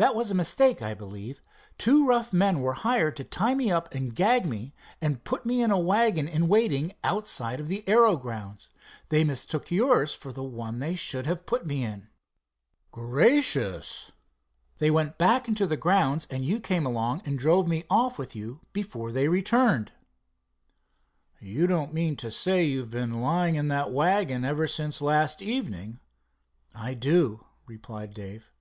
[0.00, 1.42] "That was a mistake, I believe.
[1.76, 5.60] Two rough men were hired to tie me up and gag me and put me
[5.60, 8.70] in a wagon in waiting outside of the aero grounds.
[9.08, 12.06] They mistook yours for the one they should have put me in."
[12.92, 14.12] "Gracious!"
[14.78, 18.36] "They went back into the grounds, and you came along and drove me off with
[18.36, 19.90] you before they returned."
[21.40, 25.98] "You don't mean to say you've been lying in that wagon ever since last evening?"
[26.72, 28.52] "I do," replied Dave.